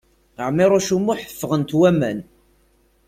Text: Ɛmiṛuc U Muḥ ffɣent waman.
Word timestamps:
Ɛmiṛuc 0.47 0.87
U 0.95 0.97
Muḥ 0.99 1.19
ffɣent 1.29 1.77
waman. 1.79 2.19